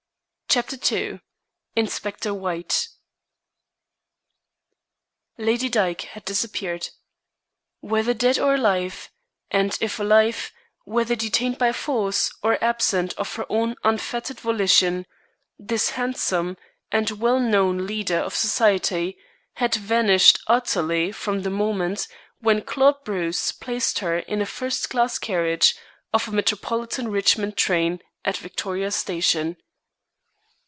CHAPTER 0.53 0.77
II 0.93 1.21
INSPECTOR 1.77 2.33
WHITE 2.33 2.89
Lady 5.37 5.69
Dyke 5.69 6.01
had 6.01 6.25
disappeared. 6.25 6.89
Whether 7.79 8.13
dead 8.13 8.37
or 8.37 8.55
alive, 8.55 9.09
and 9.49 9.77
if 9.79 9.97
alive, 9.97 10.51
whether 10.83 11.15
detained 11.15 11.57
by 11.57 11.71
force 11.71 12.35
or 12.43 12.61
absent 12.61 13.13
of 13.13 13.33
her 13.35 13.45
own 13.47 13.77
unfettered 13.85 14.41
volition, 14.41 15.05
this 15.57 15.91
handsome 15.91 16.57
and 16.91 17.09
well 17.11 17.39
known 17.39 17.87
leader 17.87 18.17
of 18.19 18.35
Society 18.35 19.17
had 19.53 19.75
vanished 19.75 20.37
utterly 20.47 21.13
from 21.13 21.43
the 21.43 21.49
moment 21.49 22.09
when 22.41 22.61
Claude 22.61 23.01
Bruce 23.05 23.53
placed 23.53 23.99
her 23.99 24.19
in 24.19 24.41
a 24.41 24.45
first 24.45 24.89
class 24.89 25.17
carriage 25.17 25.75
of 26.13 26.27
a 26.27 26.31
Metropolitan 26.33 27.07
Richmond 27.07 27.55
train 27.55 28.01
at 28.25 28.35
Victoria 28.35 28.91
Station. 28.91 29.55